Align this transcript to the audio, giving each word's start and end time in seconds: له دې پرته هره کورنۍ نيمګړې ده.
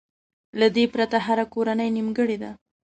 له 0.59 0.67
دې 0.75 0.85
پرته 0.93 1.17
هره 1.25 1.45
کورنۍ 1.53 1.89
نيمګړې 1.97 2.37
ده. 2.43 2.51